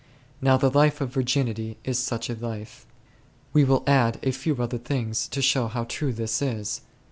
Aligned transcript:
Now 0.41 0.57
the 0.57 0.71
life 0.71 0.99
of 0.99 1.13
Virginity 1.13 1.77
is 1.83 1.99
such 1.99 2.27
a 2.27 2.33
life. 2.33 2.87
We 3.53 3.63
will 3.63 3.83
add 3.85 4.17
a 4.23 4.31
few 4.31 4.55
other 4.57 4.79
things 4.79 5.27
to 5.27 5.43
show 5.43 5.67
how 5.67 5.83
true 5.83 6.11
this 6.11 6.41
is. 6.41 6.81